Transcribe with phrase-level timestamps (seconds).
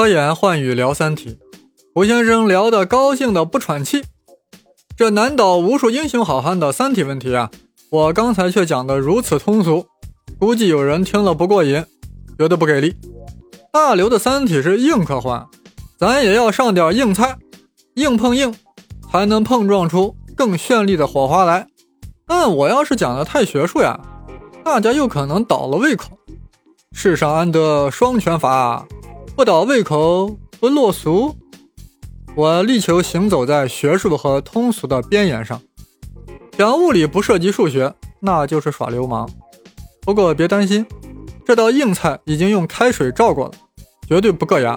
[0.00, 1.28] 科研换语聊《三体》，
[1.94, 4.02] 胡先生聊得高兴的不喘气。
[4.96, 7.50] 这难倒无数英雄好汉的《三体》问题啊，
[7.90, 9.84] 我刚才却讲得如此通俗，
[10.38, 11.84] 估计有人听了不过瘾，
[12.38, 12.96] 觉得不给力。
[13.70, 15.46] 大刘的《三体》是硬科幻，
[15.98, 17.36] 咱也要上点硬菜，
[17.96, 18.54] 硬碰硬，
[19.12, 21.66] 才能碰撞出更绚丽的火花来。
[22.26, 24.00] 但我要是讲的太学术呀，
[24.64, 26.18] 大家又可能倒了胃口。
[26.92, 28.86] 世上安得双全法？
[29.40, 31.34] 不倒胃口不落俗。
[32.36, 35.58] 我力求行走在学术和通俗的边缘上。
[36.58, 39.26] 讲物理不涉及数学，那就是耍流氓。
[40.02, 40.84] 不过别担心，
[41.42, 43.52] 这道硬菜已经用开水照过了，
[44.06, 44.76] 绝对不硌牙。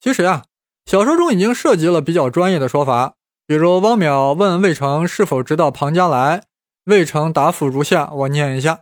[0.00, 0.44] 其实呀，
[0.86, 3.16] 小说中已经涉及了比较专业的说法，
[3.48, 6.42] 比如汪淼问魏成是否知道庞加莱，
[6.84, 8.80] 魏成答复如下，我念一下：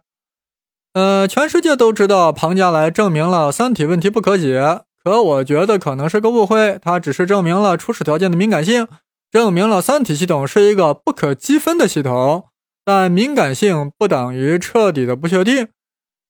[0.93, 8.89] 呃，全世界都知道庞加莱证明了三体问题不可解，可我觉得可能是个误会，它只是证明了初始条件的敏感性，
[9.31, 12.49] 证明了三体系统是一个不可积分的系统，
[12.85, 15.69] 但敏感性不等于彻底的不确定，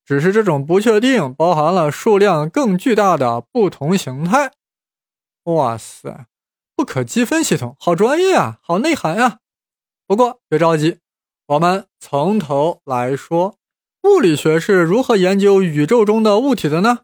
[0.05, 4.51] 只是这种不确定包含了数量更巨大的不同形态。
[5.45, 6.27] 哇塞，
[6.77, 9.39] 不可积分系统，好专业啊，好内涵呀！
[10.05, 10.99] 不过别着急，
[11.47, 13.57] 我们从头来说，
[14.03, 16.99] 物理学是如何研究宇宙中的物体的呢？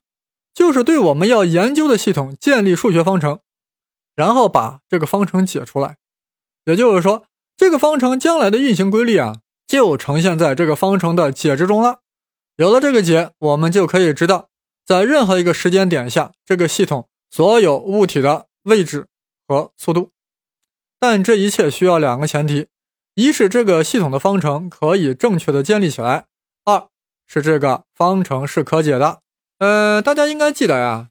[0.53, 3.39] 就是对我们要研究的系统建立数学方程，
[4.15, 5.97] 然后把这个方程解出来。
[6.65, 7.25] 也就是说，
[7.58, 12.02] 这个方程将来的运行规律啊，就呈现在这个方程的解之中了。
[12.58, 14.49] 有了这个解，我们就可以知道，
[14.85, 17.09] 在任何一个时间点下，这个系统。
[17.31, 19.08] 所有物体的位置
[19.53, 20.11] 和速度，
[20.99, 22.67] 但这一切需要两个前提：
[23.13, 26.25] 一是这个系统的方程可以正确的建立起来；
[26.65, 26.87] 二
[27.27, 29.21] 是这个方程是可解的。
[29.59, 31.09] 呃，大家应该记得呀，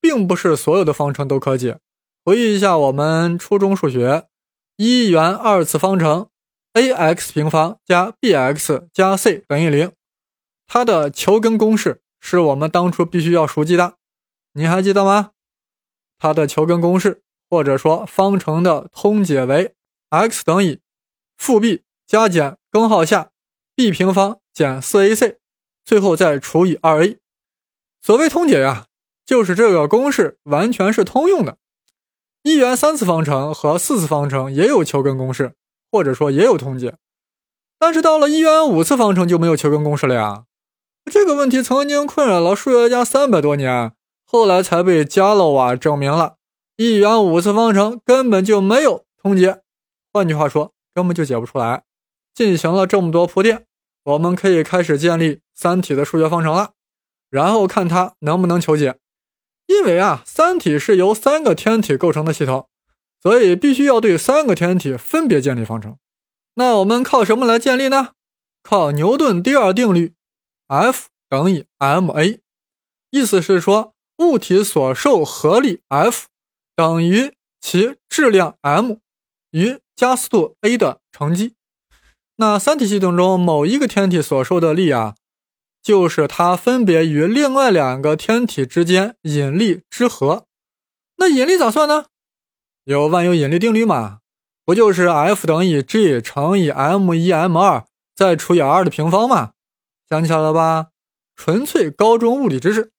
[0.00, 1.78] 并不是所有的方程都可解。
[2.22, 4.26] 回忆一下我们初中数学，
[4.76, 6.28] 一元二次方程
[6.74, 9.90] a_x 平方加 b_x 加 c 等于零，
[10.66, 13.94] 它的求根公式是我们当初必须要熟记的，
[14.52, 15.30] 你还记得吗？
[16.18, 19.74] 它的求根公式，或者说方程的通解为
[20.10, 20.80] x 等于
[21.36, 23.30] 负 b 加减根号下
[23.74, 25.36] b 平方减 4ac，
[25.84, 27.18] 最后再除以 2a。
[28.02, 28.86] 所谓通解呀，
[29.26, 31.58] 就是这个公式完全是通用的。
[32.42, 35.54] 一元三次方程和四次方程也有求根公式，
[35.90, 36.96] 或者说也有通解。
[37.78, 40.44] 但是到了一元五次方程就没有求根公式了呀。
[41.10, 43.92] 这个问题曾经困扰了数学家三百多年。
[44.30, 46.37] 后来才被伽罗瓦证明了，
[46.80, 49.62] 一元五次方程根本就没有通解，
[50.12, 51.82] 换句话说，根本就解不出来。
[52.32, 53.66] 进行了这么多铺垫，
[54.04, 56.74] 我们可以开始建立三体的数学方程了，
[57.30, 58.96] 然后看它能不能求解。
[59.66, 62.68] 因为啊，三体是由三个天体构成的系统，
[63.20, 65.98] 所以必须要对三个天体分别建立方程。
[66.54, 68.10] 那我们靠什么来建立呢？
[68.62, 70.14] 靠牛顿第二定律
[70.68, 72.38] ，F 等于 ma，
[73.10, 73.94] 意思是说。
[74.18, 76.26] 物体所受合力 F
[76.78, 78.98] 等于其质量 m
[79.50, 81.56] 与加速度 a 的乘积。
[82.36, 85.16] 那三体系统中某一个天体所受的力啊，
[85.82, 90.46] 就是它分别与另外两个天体之间引力之和。
[91.16, 92.04] 那引力咋算呢？
[92.84, 94.20] 有万有引力定律嘛？
[94.64, 97.84] 不就是 F 等于 g 乘以 m 一 m 二
[98.14, 99.50] 再除以 r 的平方嘛？
[100.08, 100.90] 想起来了吧？
[101.34, 102.92] 纯粹高中物理知识。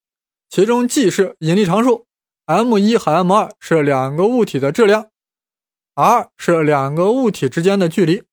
[0.50, 2.08] 其中 g 是引力常数
[2.50, 5.12] ，m1 和 m2 是两个物体的质量
[5.94, 8.24] ，r 是两个物体之间的距离。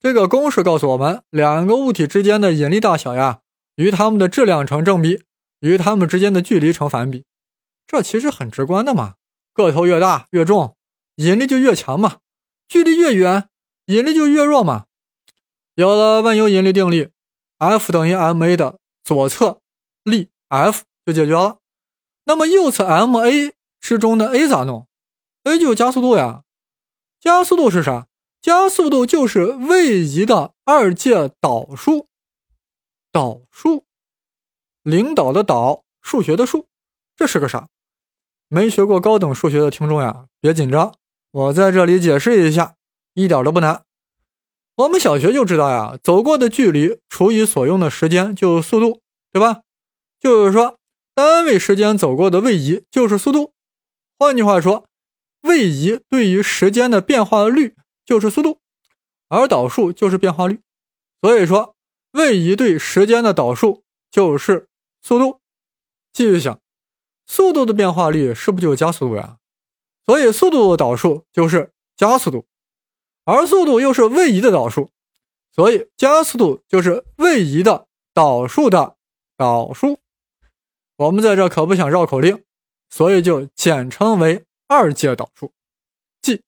[0.00, 3.42] 这个公式告诉我们，两个物体之间的引力大小呀，
[3.76, 5.22] 与它们的质量成正比，
[5.60, 7.24] 与它们之间的距离成反比。
[7.86, 9.14] 这其实很直观的嘛，
[9.54, 10.76] 个头越大越重，
[11.16, 12.18] 引力就越强嘛；
[12.66, 13.48] 距离越远，
[13.86, 14.86] 引力就越弱嘛。
[15.76, 17.10] 有了万有引力定律
[17.58, 19.60] ，F 等于 ma 的左侧
[20.02, 21.58] 力 F 就解决了。
[22.24, 24.86] 那么右侧 ma 之中的 a 咋弄
[25.44, 26.42] ？a 就加速度呀。
[27.18, 28.06] 加速度是啥？
[28.40, 32.08] 加速度就是位移的二阶导数。
[33.12, 33.84] 导数，
[34.82, 36.68] 领导的导，数学的数，
[37.16, 37.68] 这是个啥？
[38.48, 40.94] 没学过高等数学的听众呀，别紧张，
[41.30, 42.76] 我在这里解释一下，
[43.14, 43.82] 一点都不难。
[44.76, 49.00] 我们小学就知道呀，走过的距离除以所用的时间就是速度，
[49.32, 49.62] 对吧？
[50.20, 50.76] 就是说。
[51.12, 53.52] 单位时间走过的位移就是速度，
[54.20, 54.86] 换句话说，
[55.40, 57.74] 位移对于时间的变化率
[58.04, 58.60] 就是速度。
[59.28, 60.60] 而导数就是变化率。
[61.22, 61.74] 所以说，
[62.10, 64.68] 位移对时间的导数就是
[65.00, 65.40] 速度。
[66.12, 66.60] 继续想，
[67.26, 69.38] 速度的变化率是不是就是加速度呀？
[70.04, 72.44] 所以速度的导数就是加速度，
[73.24, 74.90] 而速度又是位移的导数，
[75.50, 78.96] 所以加速度就是位移的导数的
[79.38, 79.98] 导数。
[80.96, 82.44] 我们在这可不想绕口令，
[82.90, 85.52] 所以就简称为二阶导数。
[86.20, 86.42] 即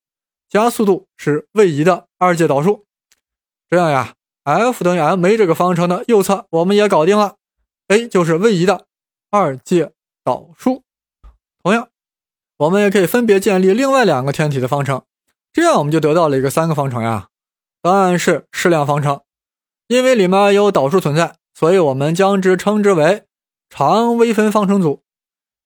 [0.48, 2.84] 加速度是位移的二阶导数。
[3.70, 7.36] 这样呀，f 等于 ma 这个方程的右侧我们也搞定了
[7.88, 8.86] ，a 就是位移的
[9.30, 9.92] 二阶
[10.22, 10.82] 导数。
[11.62, 11.88] 同样。
[12.58, 15.02] 我们也可以分别建立另外两个天体的方程，
[15.52, 17.28] 这样我们就得到了一个三个方程呀。
[17.80, 19.22] 答案是矢量方程，
[19.88, 23.24] 因为里面有导数存在，所以我们将之称之为
[23.68, 25.01] 常微分方程组。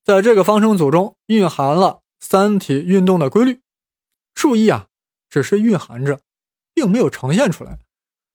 [0.06, 3.60] 在这个方程组中蕴含了三体运动的规律。
[4.36, 4.86] 注意啊，
[5.28, 6.20] 只是蕴含着，
[6.72, 7.80] 并没有呈现出来，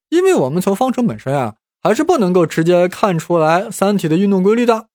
[0.09, 4.89] 因为我们从方程本身啊，还是不能够直接看出来三体的运动规律的，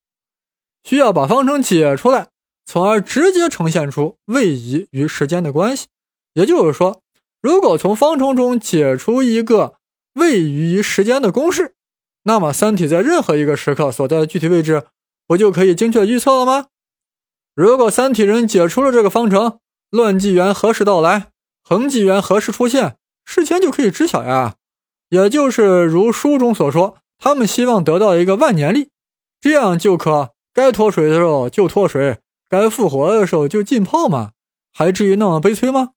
[0.85, 2.29] 需要把方程解出来。
[2.67, 5.87] 从而直接呈现出位移与时间的关系。
[6.35, 7.01] 也就是说，
[7.41, 9.77] 如果从方程中解出一个
[10.13, 11.75] 位移于时间的公式，
[12.25, 14.89] 那么三体在任何一个时刻所在的具体位置，
[15.27, 16.67] 不就可以精确预测了吗？
[17.55, 19.59] 如果三体人解出了这个方程，
[19.91, 21.29] 乱纪元何时到来，
[21.63, 24.57] 恒纪元何时出现，事先就可以知晓呀。
[25.09, 28.91] 也就是如书中所说，他们希望得到一个万年历，
[29.41, 32.21] 这样就可该脱水的时候就脱水。
[32.49, 34.31] 该复活的时候就浸泡吗？
[34.73, 35.91] 还至于那么悲催吗？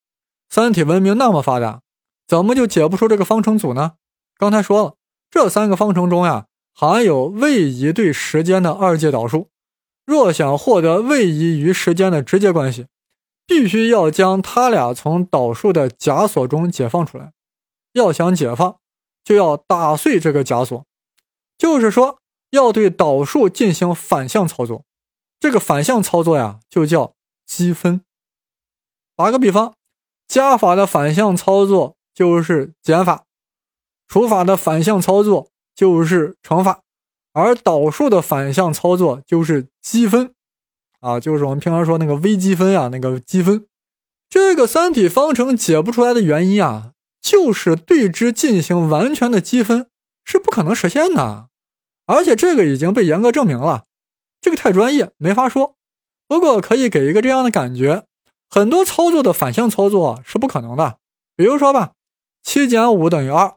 [0.49, 1.81] 三体文明那么发达，
[2.27, 3.93] 怎么就解不出这个方程组呢？
[4.37, 4.95] 刚才说了，
[5.29, 9.50] 这三个方程中呀，含有位移对时间的二阶导数。
[10.06, 12.88] 若想获得位移与时间的直接关系，
[13.45, 17.33] 必须要将它俩从导数的假锁中解放出来。
[17.94, 18.77] 要想解放，
[19.24, 20.86] 就要打碎这个假锁，
[21.57, 22.19] 就是说，
[22.50, 24.83] 要对导数进行反向操作。
[25.39, 27.13] 这个反向操作呀，就叫
[27.45, 28.01] 积分。
[29.16, 29.74] 打个比方，
[30.27, 33.25] 加法的反向操作就是减法，
[34.07, 35.48] 除法的反向操作
[35.79, 36.81] 就是乘法，
[37.31, 40.33] 而导数的反向操作就是积分。
[40.99, 43.65] 啊，就是我们平常说那个微积分啊，那个积分。
[44.29, 46.91] 这个三体方程解不出来的原因啊，
[47.21, 49.87] 就是对之进行完全的积分
[50.25, 51.47] 是不可能实现的，
[52.05, 53.85] 而且这个已经被严格证明了。
[54.41, 55.77] 这个太专业，没法说。
[56.27, 58.03] 不过可以给一个这样的感觉：
[58.49, 60.97] 很多操作的反向操作是不可能的。
[61.37, 61.93] 比如说吧，
[62.43, 63.55] 七减五等于二。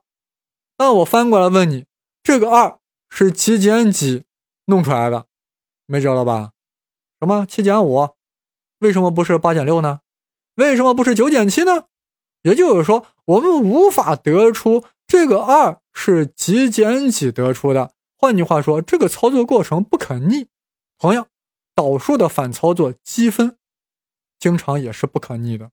[0.79, 1.85] 那我翻过来问你，
[2.23, 2.79] 这个二
[3.09, 4.25] 是几减几
[4.67, 5.27] 弄出来的？
[5.87, 6.53] 没辙了吧？
[7.19, 8.11] 什么七减五？
[8.79, 10.01] 为什么不是八减六呢？
[10.55, 11.87] 为什么不是九减七呢？
[12.43, 17.93] 也就是说，我们无法得出这个二是几减几得出的。
[18.17, 20.49] 换句话说，这个操作过程不可逆。
[20.99, 21.29] 同样，
[21.75, 23.57] 导数的反操作积分，
[24.39, 25.71] 经常也是不可逆的。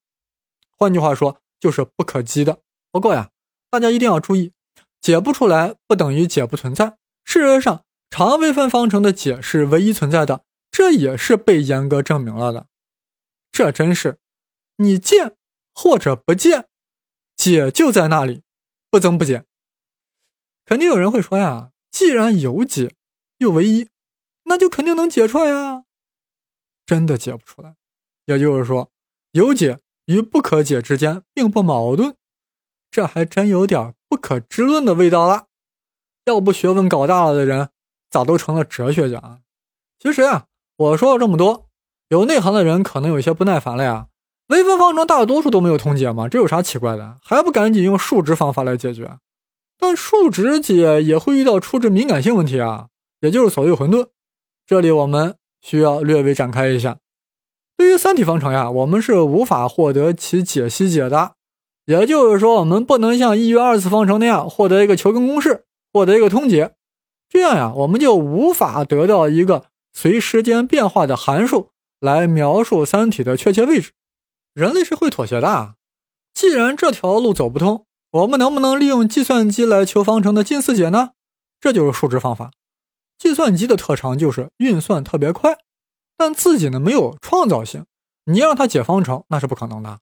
[0.78, 2.60] 换句话说，就是不可积的。
[2.92, 3.30] 不过呀，
[3.69, 4.54] 大家一定要注意，
[5.01, 6.98] 解不出来不等于解不存在。
[7.24, 12.68] 事实上，常微分方程的解是唯一存在的，这也是被严格证明了的。
[13.51, 14.19] 这真是，
[14.78, 15.35] 你见
[15.74, 16.68] 或者不见，
[17.35, 18.42] 解就在那里，
[18.90, 19.45] 不增不减。
[20.66, 22.95] 肯定有人会说呀，既然有解，
[23.38, 23.90] 又唯一。
[24.45, 25.83] 那就肯定能解出来呀，
[26.85, 27.76] 真的解不出来。
[28.26, 28.92] 也就是说，
[29.31, 32.16] 有解与不可解之间并不矛盾，
[32.92, 35.46] 这还真有点不可知论的味道了。
[36.26, 37.69] 要不学问搞大了的人，
[38.10, 39.40] 咋都成了哲学家？
[40.00, 40.46] 其实啊，
[40.78, 41.68] 我说了这么多，
[42.10, 44.08] 有内行的人可能有些不耐烦了呀。
[44.48, 46.28] 微分方程大多数都没有通解吗？
[46.28, 47.18] 这有啥奇怪的？
[47.22, 49.18] 还不赶紧用数值方法来解决？
[49.78, 52.88] 但数值解也会遇到初值敏感性问题啊，
[53.22, 54.08] 也就是所谓混沌。
[54.66, 56.98] 这里我们需要略微展开一下，
[57.78, 61.36] 对于三体方程呀，我们是无法获得其解析解的。
[61.90, 66.76] 也就是说，我们不能像一元二次方程那样获得一个求根公式，获得一个通解。
[67.28, 73.94] 这样呀，我们就无法得到一个随时间变化的函数来描述三体的确切位置。
[74.54, 75.74] 人类是会妥协的。
[76.31, 81.14] 既然这条路走不通，我们能不能利用计算机来求方程的近似解呢？
[81.60, 82.52] 这就是数值方法。
[83.18, 85.58] 计算机的特长就是运算特别快，
[86.16, 87.88] 但自己呢没有创造性。
[88.26, 89.98] 你让它解方程那是不可能的。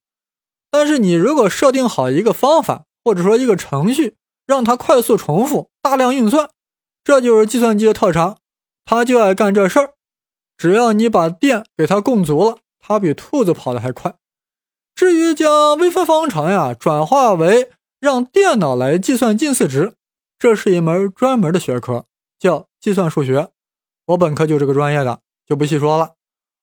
[0.69, 6.49] 但是你如果设定好一个方法，或者说一个程序，让它快速重复、大量运算，
[7.03, 8.37] 这就是计算机的特长。
[8.85, 9.93] 它就爱干这事儿。
[10.57, 14.15] 只要你把电给它供足了，它比兔子跑得还快。
[14.95, 17.69] 至于将微分方程呀转化为
[17.99, 19.93] 让电脑来计算近似值，
[20.39, 22.05] 这是一门专门的学科，
[22.39, 23.49] 叫计算数学。
[24.07, 26.13] 我本科就这个专业的，就不细说了。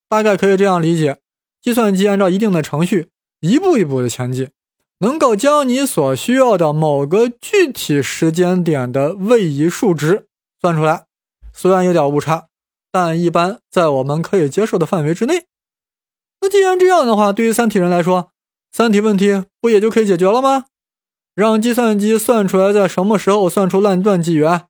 [0.09, 1.19] 大概可以这样理解：
[1.61, 3.11] 计算机按照一定的程序，
[3.45, 4.51] 一步一步的前进，
[5.01, 10.29] 能够将你所需要的某个具体时间点的位移数值
[10.63, 11.05] 算出来。
[11.53, 12.49] 虽然有点误差，
[12.91, 15.45] 但一般在我们可以接受的范围之内。
[16.41, 18.31] 那既然这样的话，对于三体人来说，
[18.73, 20.65] 三体问题不也就可以解决了吗？
[21.35, 24.69] 让计算机算出来在什么时候算出乱断纪元，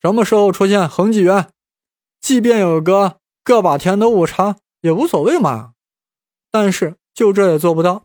[0.00, 1.50] 什么时候出现恒纪元，
[2.18, 5.72] 即便有个个把天的误差也无所谓嘛。
[6.50, 8.02] 但是就这也做不到，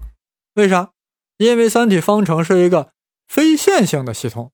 [0.53, 0.91] 为啥？
[1.37, 2.91] 因为三体方程是一个
[3.27, 4.51] 非线性的系统，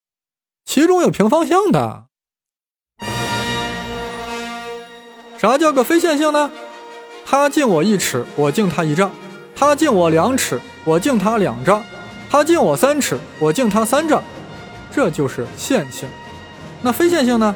[0.64, 2.06] 其中有平方向的。
[5.38, 6.50] 啥叫个非线性呢？
[7.26, 9.10] 他敬我一尺，我敬他一丈；
[9.56, 11.84] 他敬我两尺，我敬他两丈。
[12.30, 14.24] 他敬我三尺，我敬他三丈，
[14.92, 16.08] 这就是线性。
[16.82, 17.54] 那非线性呢？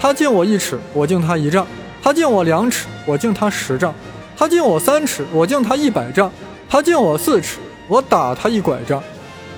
[0.00, 1.64] 他敬我一尺，我敬他一丈；
[2.02, 3.92] 他敬我两尺，我敬他十丈；
[4.38, 6.30] 他敬我三尺，我敬他一百丈；
[6.70, 9.02] 他敬我四尺，我打他一拐杖。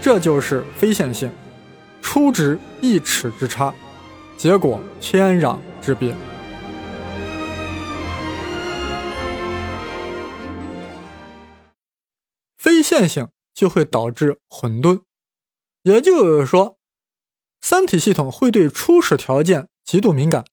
[0.01, 1.31] 这就是非线性，
[2.01, 3.75] 初值一尺之差，
[4.39, 6.17] 结果天壤之别。
[12.57, 13.29] 非线性。
[13.53, 15.03] 就会导致混沌，
[15.83, 16.79] 也就是说，
[17.61, 20.47] 三体系统会对初始条件极度敏感，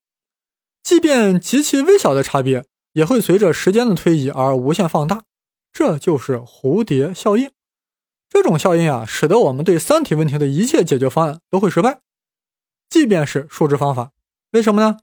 [0.82, 2.66] 即便极其微小的差别，
[2.98, 5.22] 也会随着时间的推移而无限放大。
[5.72, 7.52] 这就是蝴蝶效应。
[8.28, 12.00] 这种效应啊，使得我们对三体问题的一切解决方案都会失败，
[12.90, 14.10] 即便是数值方法。
[14.50, 14.98] 为什么呢？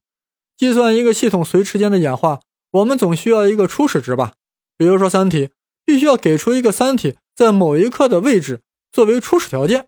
[0.57, 4.33] 计算一个系统随时间的演化，我们总需要一个初始值吧？
[4.77, 5.51] 比如说三体，
[5.85, 7.15] 必须要给出一个三体。
[7.33, 8.61] 在某一刻的位置
[8.91, 9.87] 作为初始条件，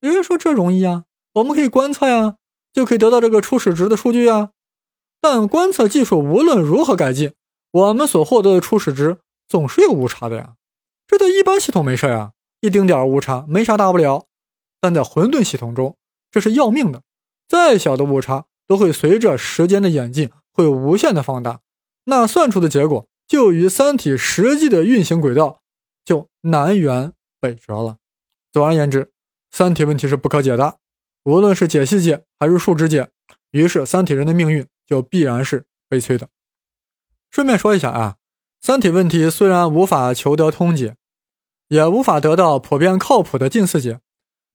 [0.00, 2.34] 有人说这容易啊，我们可以观测呀，
[2.72, 4.50] 就可以得到这个初始值的数据啊。
[5.20, 7.32] 但观测技术无论如何改进，
[7.70, 10.54] 我们所获得的初始值总是有误差的呀。
[11.06, 14.26] 这在一般系统没事呀，一丁点误差没啥大不了。
[14.80, 15.96] 但在混沌系统中，
[16.30, 17.02] 这是要命的，
[17.48, 21.60] 再小的误差都会随着时间的演进会无限的放大，
[22.04, 25.60] 那算出的结果就与三体实际的运行轨道。
[26.02, 27.98] 就南辕北辙了。
[28.50, 29.12] 总而言之，
[29.52, 30.78] 三体问题是不可解的，
[31.24, 33.10] 无论是解析解还是数值解，
[33.52, 36.28] 于是三体人的命运就必然是悲催的。
[37.30, 38.16] 顺便说一下啊，
[38.60, 40.96] 三体问题虽然无法求得通解，
[41.68, 44.00] 也无法得到普遍靠谱的近似解，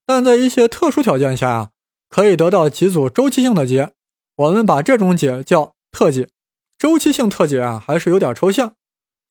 [0.04, 1.70] 但在一些特殊条件下啊，
[2.10, 3.92] 可以得到几组周期性的解。
[4.36, 6.28] 我们把这种解叫特解。
[6.76, 8.74] 周期性特解啊，还是有点抽象。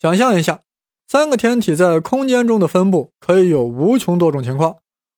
[0.01, 0.61] 想象一下。
[1.07, 4.77] 三个天体在空间中的分布可以有无穷多种情况，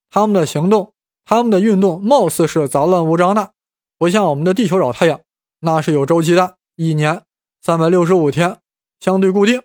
[0.10, 3.54] 它们的行动、它们的运动貌似是杂乱无章的，
[3.98, 5.22] 不像我们的地球绕太阳，
[5.60, 7.24] 那是有周期的，一年
[7.62, 8.60] 三百六十五天，
[9.00, 9.64] 相对固定，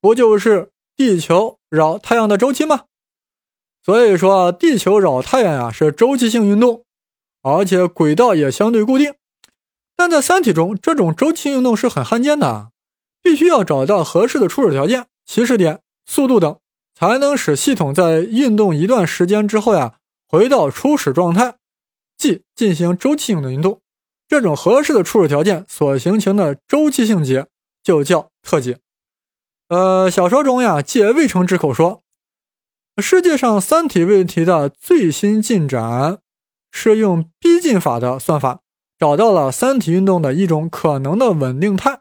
[0.00, 2.84] 不就是地球绕太阳的周期吗？
[3.82, 6.84] 所以说，地球绕太阳呀是周期性运动，
[7.42, 9.14] 而且轨道也相对固定。
[9.94, 12.70] 但在三体中，这种周期运动是很罕见的，
[13.22, 15.06] 必须要找到合适的初始条件。
[15.26, 16.58] 起始点、速度等，
[16.94, 21.56] 才能使系统在运动一段时间之后呀，回到初始状态，
[22.16, 23.80] 即进行周期性的运动。
[24.34, 27.46] 这种合适的初始条件所形成的周期性解
[27.84, 28.80] 就叫特解。
[29.68, 32.02] 呃，小说中呀，借魏成之口说，
[33.00, 36.18] 世界上三体问题的最新进展
[36.72, 38.62] 是用逼近法的算法
[38.98, 42.00] 找到了三体运动的一种可能的稳定态，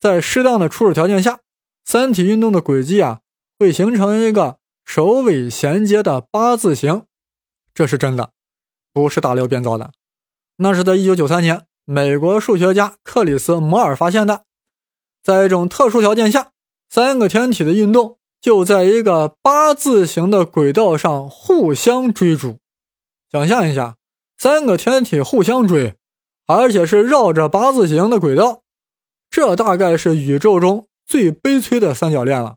[0.00, 1.38] 在适当的初始条件下。
[1.84, 3.20] 三体运动的轨迹啊，
[3.56, 7.04] 会形成一个首尾衔接的八字形，
[7.72, 8.32] 这是真的，
[8.92, 9.92] 不是大刘编造的。
[10.56, 14.44] 那是在一九九三年，美国数学家克里斯摩尔发现的。
[15.22, 16.52] 在一种特殊条件下，
[16.90, 22.58] 三个天体的运动就在一个八字形的轨道上互相追逐。
[23.32, 23.96] 想象一下，
[24.36, 25.94] 三个天体互相追，
[26.46, 28.60] 而且是绕着八字形的轨道，
[29.30, 30.86] 这大概是宇宙中。
[31.06, 32.56] 最悲催的三角恋了，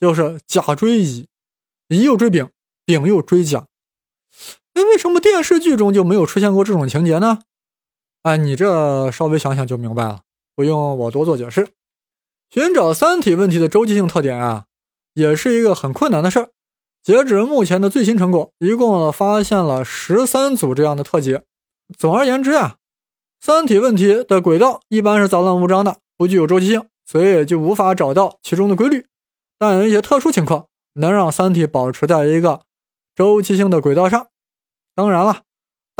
[0.00, 1.28] 就是甲追乙，
[1.88, 2.48] 乙又追丙，
[2.86, 3.66] 丙又追甲。
[4.72, 7.40] 那为什么电视剧中就没有出现过这种情节呢？
[8.22, 10.20] 哎，你这稍微想想就明白了，
[10.54, 11.68] 不用我多做解释。
[12.50, 14.66] 寻找三体问题的周期性特点啊，
[15.14, 16.50] 也是一个很困难的事儿。
[17.02, 21.42] 截止目前的最新成果，一共发现了十三组这样的特解。
[21.98, 22.76] 总而言之啊，
[23.40, 26.86] 三体问题的轨道一般是杂乱无章的，不具有周期性。
[27.04, 29.06] 所以就无法找到其中的规律，
[29.58, 32.62] 但有一些特殊情况能让三体保持在一个
[33.14, 34.28] 周期性的轨道上。
[34.94, 35.42] 当然了，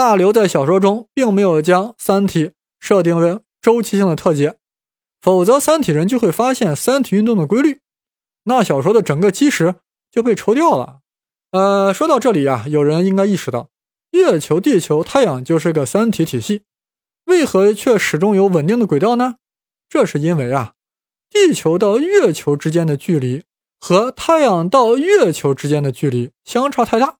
[0.03, 4.57] 大刘在小说中并没有将三体设定为周期性的特节，
[5.21, 7.79] 否则三体人就会发现三体运动的规律，
[8.43, 9.77] 那小说的整个基石
[10.11, 10.99] 就被抽掉了。
[11.53, 13.69] 呃，说到这里啊，有人应该意识到，
[14.11, 16.63] 月球、地球、太阳就是个三体体系，
[17.27, 19.37] 为何却始终有稳定的轨道呢？
[19.89, 20.73] 这是因为啊，
[21.31, 23.45] 地球到月球之间的距离
[23.79, 27.19] 和太阳到月球之间的距离相差太大，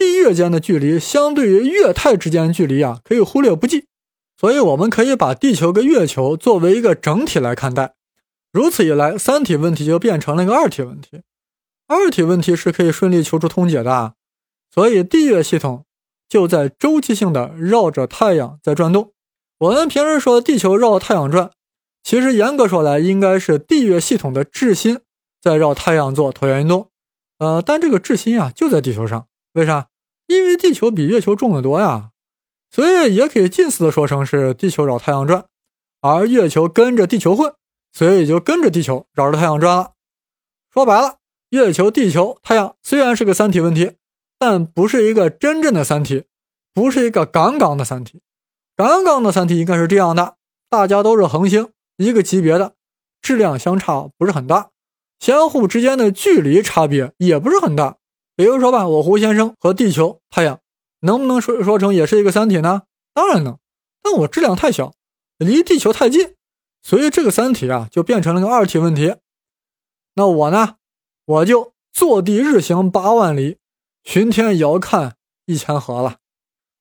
[0.00, 3.84] 地月间的距离相对于月太之间的距离啊，可以忽略不计。
[4.38, 7.92] 所以，我们可以把地球跟月球作为一个整体来看待。
[8.50, 11.20] 如此一来，三体问题就变成了一个二体问题。
[11.86, 14.14] 二体问题是可以顺利求出通解的，
[14.72, 15.84] 所以地月系统
[16.26, 19.12] 就在周期性的绕着太阳在转动。
[19.58, 21.50] 我们平时说地球绕太阳转。
[22.02, 25.00] 其实严格说来，应该是地月系统的质心
[25.42, 26.88] 在绕太阳做椭圆运动。
[27.36, 29.88] 呃，但这个质心啊就在地球上，为啥？
[30.30, 32.10] 因为地球比月球重得多呀，
[32.70, 35.44] 所以也可以近似的说成是地球绕太阳转，
[36.00, 37.52] 而月球跟着地球混，
[37.92, 39.94] 所以就跟着地球绕着太阳转了。
[40.72, 41.16] 说白了，
[41.48, 43.94] 月球、地球、太阳虽然是个三体问题，
[44.38, 46.26] 但不是一个真正的三体，
[46.72, 48.22] 不是一个杠杠的三体。
[48.76, 50.36] 杠杠的三体应该是这样的：
[50.68, 51.70] 大家都是恒星。
[51.96, 52.74] 一个级别的
[53.20, 54.70] 质量相差不是很大，
[55.18, 57.96] 相互之间的距离差别也不是很大。
[58.40, 60.60] 比如说吧，我胡先生和地球、太阳，
[61.00, 62.84] 能不能说说成也是一个三体呢？
[63.12, 63.58] 当然能，
[64.02, 64.94] 但我质量太小，
[65.36, 66.36] 离地球太近，
[66.82, 69.14] 所以这个三体啊就变成了个二体问题。
[70.14, 70.76] 那我呢，
[71.26, 73.58] 我就坐地日行八万里，
[74.04, 76.16] 巡天遥看一千河了。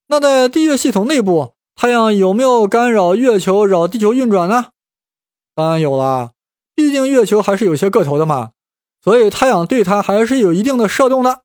[0.08, 4.68] 那在地月系统内部，太阳有没有干扰月球绕地球运转呢？
[5.54, 6.32] 当然有了，
[6.74, 8.52] 毕竟月球还是有些个头的嘛，
[9.04, 11.42] 所以太阳对它还是有一定的射动的。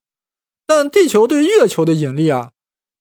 [0.67, 2.51] 但地球对月球的引力啊，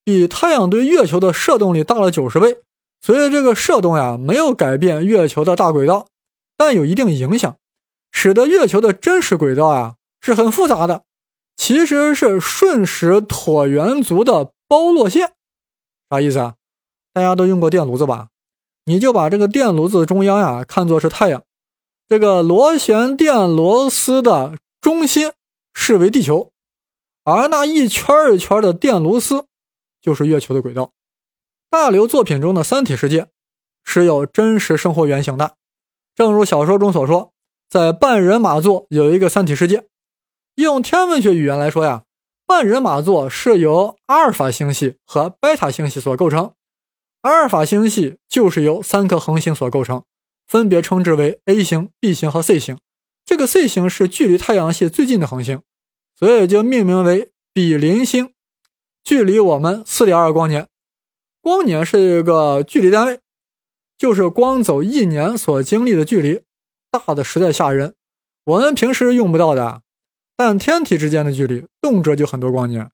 [0.05, 2.59] 比太阳对月球的射动力大了九十倍，
[3.01, 6.07] 所以这个射动呀没有改变月球的大轨道，
[6.57, 7.57] 但有一定影响，
[8.13, 11.05] 使得月球的真实轨道啊是很复杂的，
[11.57, 15.33] 其实是瞬时椭圆族的包络线。
[16.11, 16.55] 啥意思啊？
[17.13, 18.29] 大家都用过电炉子吧？
[18.87, 21.43] 你就把这个电炉子中央呀看作是太阳，
[22.09, 25.33] 这个螺旋电螺丝的中心
[25.73, 26.51] 视为地球，
[27.25, 29.47] 而那一圈一圈的电炉丝
[30.01, 30.93] 就是月球的轨道。
[31.71, 33.29] 大刘作品中的三体世界
[33.83, 35.57] 是有真实生活原型的，
[36.15, 37.33] 正如小说中所说，
[37.69, 39.89] 在半人马座有一个三体世界。
[40.55, 42.05] 用天文学语言来说呀，
[42.47, 46.53] 半人马座是由阿尔法星系和贝塔星系所构成。
[47.23, 50.05] 阿尔法星系就是由三颗恒星所构成，
[50.47, 52.79] 分别称之为 A 星、B 星和 C 星。
[53.25, 55.63] 这个 C 星是距离太阳系最近的恒星，
[56.17, 58.33] 所以就命名为比邻星，
[59.03, 60.69] 距离我们4.2光年。
[61.41, 63.21] 光年是一个距离单位，
[63.99, 66.43] 就是光走一年所经历的距离，
[66.91, 67.95] 大的实在吓人。
[68.45, 69.83] 我们平时用不到的，
[70.37, 72.91] 但天体之间的距离动辄就很多光年。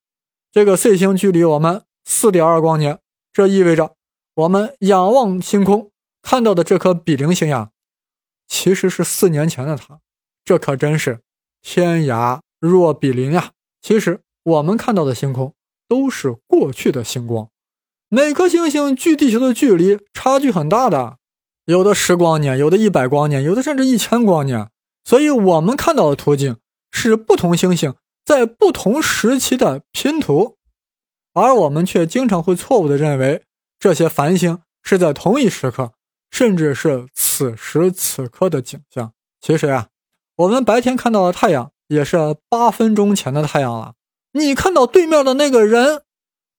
[0.53, 2.99] 这个 C 星距离我们4.2光年，
[3.33, 3.95] 这意味着。
[4.35, 5.91] 我们仰望星空
[6.23, 7.71] 看到的这颗比邻星呀，
[8.49, 10.01] 其实是四年前的它。
[10.45, 11.21] 这可真是
[11.61, 13.51] 天涯若比邻呀！
[13.83, 15.55] 其实我们看到的星空
[15.89, 17.49] 都是过去的星光，
[18.09, 21.17] 每颗星星距地球的距离差距很大的，
[21.65, 24.69] 有的十光年，有的一百光年，有的甚至一千光年。
[25.03, 26.57] 所以，我们看到的图景
[26.91, 27.95] 是不同星星
[28.25, 30.59] 在不同时期的拼图，
[31.33, 33.43] 而我们却经常会错误的认为。
[33.79, 35.95] 这些繁星是在同一时刻，
[36.31, 39.15] 甚至是此时此刻的景象。
[39.41, 39.89] 其实呀，
[40.37, 43.95] 我们白天看到的太阳也是八分钟前的太阳了。
[44.33, 46.03] 你看到对面的那个人，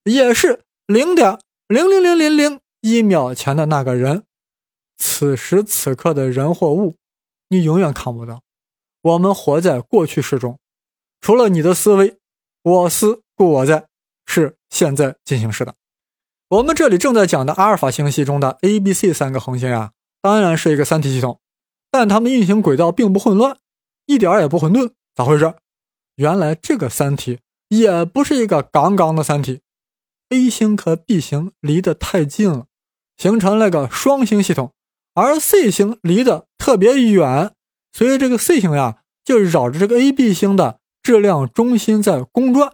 [0.04, 1.40] 也是零点
[1.70, 4.24] 零零零零零一秒前的那个人。
[4.98, 6.96] 此时此刻的人或物，
[7.48, 8.42] 你永远看不到。
[9.02, 10.60] 我们活在过去式中，
[11.22, 12.18] 除了你的思维，
[12.64, 13.88] 我思故我在，
[14.26, 15.74] 是现在进行时的。
[16.50, 21.40] 我们这里正在讲的阿尔法星系中的 A、B、C 三个恒星呀，当然是一个三体系统，
[21.90, 23.58] 但它们运行轨道并不混乱，
[24.08, 24.92] 一点也不混沌。
[25.16, 25.54] 咋回事？
[26.16, 29.62] 原来这个三体也不是一个杠杠的三体
[30.30, 32.68] ，A 星和 B 星离得太近了，
[33.18, 34.74] 形成了个双星系统，
[35.14, 37.54] 而 C 星离得特别远，
[37.92, 42.74] 所以这个 C 星呀就绕着这个 A、B 星的质量中心在公转，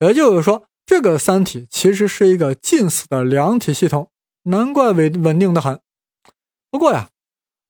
[0.00, 0.66] 也就是说。
[0.84, 4.10] 这个三体其实是一个近似的两体系统，
[4.42, 5.80] 难怪稳稳定的很。
[6.72, 7.08] 不过呀，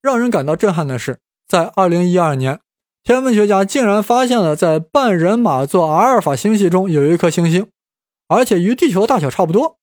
[0.01, 2.59] 让人感到震撼的是，在二零一二年
[3.05, 7.69] 天文学家竟然发现了在半人马座阿尔法星系中有一颗行星，
[8.29, 9.79] 而且与地球大小差不多。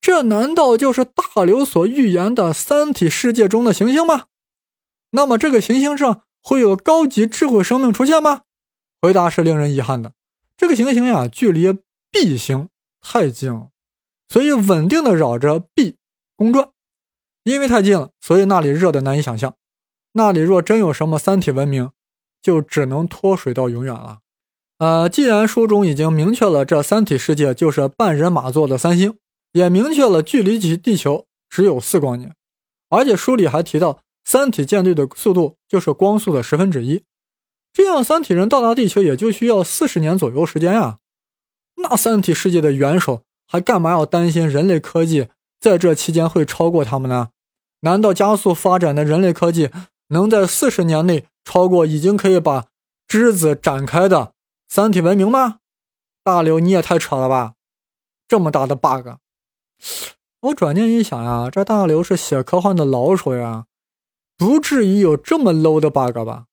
[0.00, 4.24] 这难道就是大刘所预言的三体世界中的行星吗？
[5.10, 8.42] 那么这个行星上会有高级智慧生命出现吗？
[9.02, 10.12] 回答是令人遗憾的。
[10.56, 11.78] 这个行星呀，距离
[12.10, 12.68] B 星
[13.00, 13.68] 太近了，
[14.28, 15.96] 所以稳定的绕着 B
[16.36, 16.70] 公转。
[17.44, 19.54] 因为太近了，所以那里热的难以想象。
[20.12, 21.90] 那里若真有什么三体文明，
[22.42, 24.18] 就只能脱水到永远了。
[24.78, 29.16] 呃，既然书中已经明确了这三体世界就是半人马座的三星。
[29.54, 32.34] 也明确了距离起地球只有四光年，
[32.88, 37.02] 而且书里还提到，三体舰队的速度就是光速的十分之一，
[37.70, 41.00] 这样三体人到达地球也就需要四十年左右时间呀。
[41.82, 45.28] 那三体世界的元首还干嘛要担心人类科技
[45.60, 47.28] 在这期间会超过他们呢？
[47.80, 49.68] 难道加速发展的人类科技
[50.12, 52.66] 能在四十年内超过已经可以把
[53.08, 54.34] 枝子展开的
[54.68, 55.58] 三体文明吗？
[56.22, 57.54] 大刘，你也太扯了吧！
[58.28, 59.08] 这么大的 bug！
[60.40, 63.64] 我转念一想呀，这大刘是写科幻的老手呀，
[64.36, 66.44] 不至于有这么 low 的 bug 吧？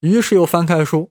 [0.00, 1.10] 于是又翻开书，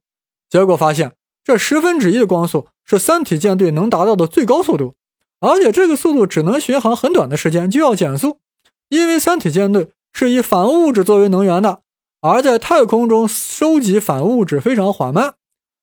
[0.50, 4.96] 结果发现这十分之一的光速是三体舰队能达到的最高速度，
[5.40, 8.40] 而且这个速度只能巡航很短的时间就要减速，
[8.90, 11.82] 因为三体舰队是以反物质作为能源的，
[12.22, 15.36] 而在太空中收集反物质非常缓慢，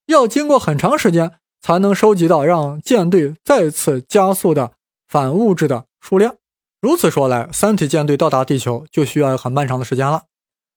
[0.06, 4.72] 要经过很长时间才能收集到让舰队再次加速的。
[5.06, 6.34] 反物质的数量，
[6.80, 10.24] 如此说来，三体舰队到达地球就需要很漫长的时间了。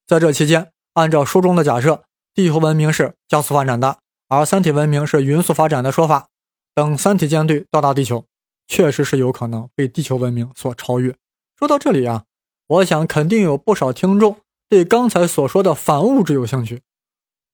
[0.05, 2.03] 在这期间，按照书中的假设，
[2.35, 6.27] 地球文明是加速发展的，而三体文明是匀速发展的说法。
[6.75, 8.25] 等三体舰队到达地球，
[8.67, 11.15] 确实是有可能被地球文明所超越。
[11.57, 12.25] 说到这里啊，
[12.67, 16.81] 我想肯定有不少听众对刚才所说的反物质有兴趣，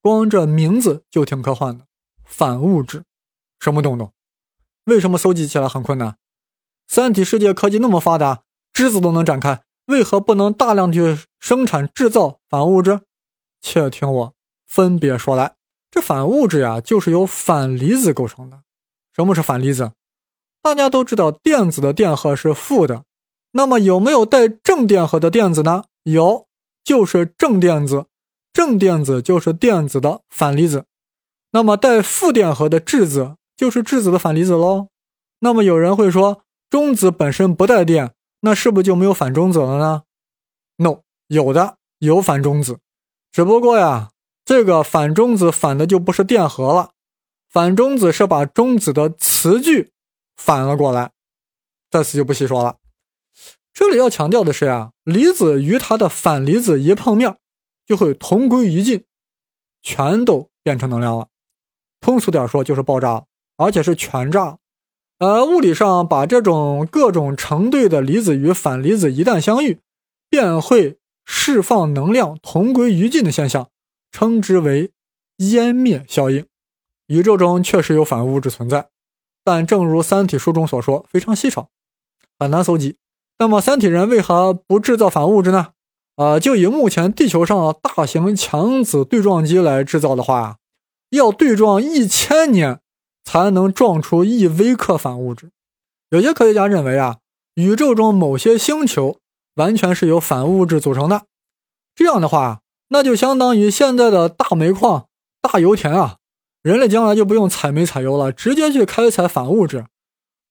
[0.02, 1.86] 光这名字就挺科幻的。
[2.26, 3.04] 反物质，
[3.60, 4.12] 什么东东？
[4.86, 6.18] 为什么搜集起来很困难？
[6.88, 13.02] 三体世界科技那么发达，枝子都能展开，为何不能大量去生产制造反物质？
[13.62, 14.34] 且听我
[14.66, 15.56] 分别说来。
[15.92, 18.64] 这反物质呀，就是由反离子构成的。
[19.16, 19.92] 什么是反离子？
[20.64, 23.04] 大家都知道，电子的电荷是负的。
[23.54, 25.86] 那么有没有带正电荷的电子呢？
[26.04, 26.46] 有，
[26.84, 28.06] 就是正电子。
[28.52, 30.86] 正电子就是电子的反离子。
[31.52, 34.90] 那么带负电荷的质子就是质子的反离子喽。
[35.40, 36.44] 那么有人会说。
[36.70, 40.02] 中子本身不带电，那是不是就没有反中子了呢
[40.78, 42.80] ？No，有的，有反中子，
[43.32, 44.10] 只不过呀，
[44.44, 46.94] 这个反中子反的就不是电荷了，
[47.48, 49.92] 反中子是把中子的磁距
[50.36, 51.12] 反了过来。
[51.92, 52.78] 在此就不细说了。
[53.74, 57.38] 这里要强调的是呀，离子与它的反离子一碰面，
[57.86, 59.04] 就会同归于尽，
[59.82, 61.30] 全都变成能量了。
[62.00, 63.26] 通俗点说，就是爆炸，
[63.58, 64.60] 而且是全炸。
[65.18, 69.80] 而物理上把这种各种成对的离子与反离子一旦相遇，
[70.30, 73.70] 便会释放能量同归于尽的现象，
[74.12, 74.92] 称之为
[75.38, 76.46] 湮灭效应。
[77.08, 78.90] 宇宙中确实有反物质存在，
[79.44, 81.70] 但正如《三体》书中所说，非常稀少，
[82.38, 82.98] 很难搜集。
[83.44, 85.70] 那么，三体人为何不制造反物质呢？
[86.16, 90.58] 呃，就以目前地球上大型强子对撞机来制造的话，
[91.10, 92.80] 要对撞一千年。
[93.26, 95.52] 才能撞出一微克反物质。
[96.10, 97.20] 有些科学家认为啊，
[97.56, 99.18] 宇宙中某些星球
[99.56, 101.24] 完全是由反物质组成的。
[101.96, 105.06] 这样的话，那就相当于现在的大煤矿、
[105.42, 106.18] 大油田啊，
[106.62, 109.86] 人类将来就不用采煤采油了，直接去开采反物质。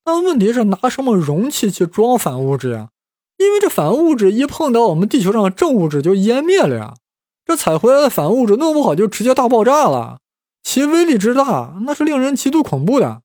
[0.05, 2.89] 那问题是拿什么容器去装反物质呀？
[3.39, 6.95] 因为这反物质一碰到我们地球上的正物质就湮灭了呀。
[7.45, 10.19] 这采回来的反物质弄不好就直接大爆炸了。
[10.63, 13.23] 其威力之大，那是令人极度恐怖的。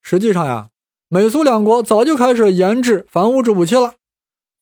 [0.00, 0.68] 实际上呀，
[1.08, 3.94] 美苏两国早就开始研制反物质武器了。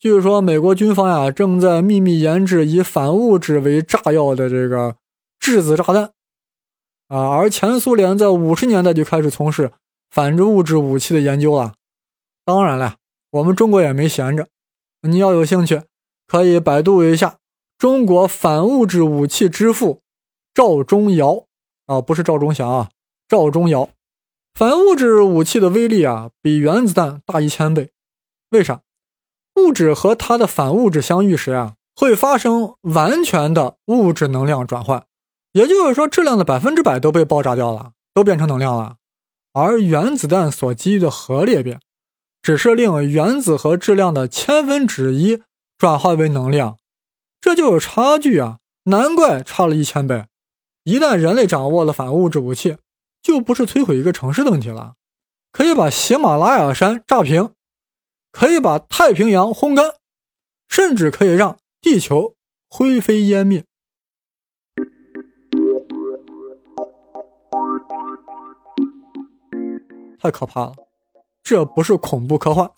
[0.00, 4.96] 据说美国军方呀正在秘密研制以反物质为炸药的这个
[5.38, 6.10] 质子炸弹
[7.06, 9.70] 啊，而前苏联在五十年代就开始从事
[10.10, 11.74] 反物质武器的研究了。
[12.44, 12.96] 当然了，
[13.30, 14.48] 我们中国也没闲着。
[15.02, 15.82] 你要有兴趣，
[16.26, 17.38] 可以百度一下
[17.78, 20.00] 中国反物质武器之父
[20.52, 21.44] 赵忠尧。
[21.86, 22.90] 啊，不是赵忠祥啊，
[23.26, 23.88] 赵忠尧，
[24.54, 27.90] 反物质武器的威力啊，比原子弹大一千倍。
[28.50, 28.82] 为啥？
[29.56, 35.04] 物质和它的反物质相遇时啊，会发生完全的物质能量转换，
[35.52, 38.96] 也就是说，质量的百分之百都被爆炸掉了，都变成能量了。
[39.52, 41.80] 而原子弹所给予的核裂变，
[42.40, 45.42] 只是令原子核质量的千分之一
[45.76, 46.78] 转化为能量，
[47.40, 48.58] 这就有差距啊！
[48.84, 50.26] 难怪差了一千倍。
[50.84, 52.78] 一旦人类掌握了反物质武器，
[53.22, 54.94] 就不是摧毁一个城市的问题了，
[55.52, 57.52] 可以把喜马拉雅山炸平，
[58.32, 59.96] 可以把太平洋烘干，
[60.68, 62.34] 甚至可以让地球
[62.68, 63.64] 灰飞烟灭。
[70.20, 70.72] 太可怕了，
[71.42, 72.70] 这不是恐怖科幻，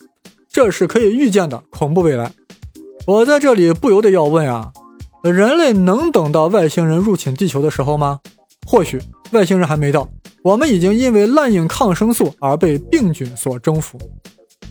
[0.49, 2.31] 这是可以预见的恐怖未来。
[3.05, 4.71] 我在这里不由得要问啊，
[5.23, 8.19] 人类能等到外星人入侵地球的时候吗？
[8.65, 9.01] 或许
[9.31, 10.07] 外星人还没到，
[10.41, 13.97] 我们已经因为滥用抗生素而被病菌所征服；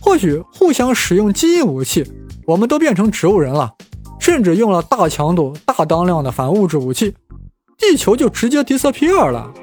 [0.01, 2.03] 或许互相使用基因武器，
[2.47, 3.71] 我们都变成植物人了，
[4.19, 7.13] 甚至用了大强度、大当量的反物质武器，
[7.77, 9.53] 地球就直接 disappear 了。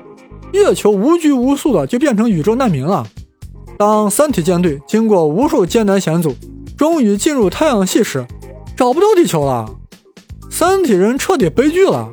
[0.53, 3.07] 月球无拘无束的就变成宇宙难民了。
[3.79, 6.35] 当三体舰队经过无数艰难险阻，
[6.77, 8.27] 终于进入太阳系时，
[8.77, 9.69] 找不到地球了。
[10.51, 12.13] 三体人彻底悲剧了。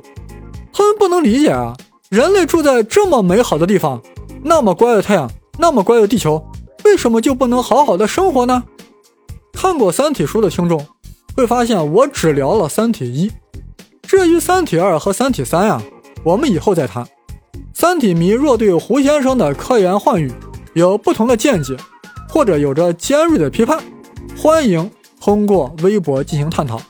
[0.71, 1.75] 他们不能理解啊，
[2.09, 4.01] 人类住在这么美好的地方，
[4.43, 6.45] 那么乖的太阳，那么乖的地球，
[6.85, 8.63] 为什么就不能好好的生活呢？
[9.53, 10.85] 看过三体书的听众
[11.35, 13.31] 会发现，我只聊了三体一，
[14.03, 15.81] 至于三体二和三体三呀，
[16.23, 17.05] 我们以后再谈。
[17.79, 20.31] 三体迷若对胡先生的科研幻语
[20.73, 21.77] 有不同的见解，
[22.27, 23.79] 或者有着尖锐的批判，
[24.35, 24.89] 欢迎
[25.21, 26.81] 通过微博进行探讨。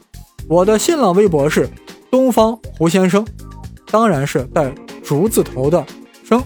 [0.48, 1.70] 我的新浪微博是
[2.10, 3.28] 东方胡先生，
[3.92, 4.74] 当然是带
[5.04, 5.86] 竹字头的
[6.24, 6.42] 生。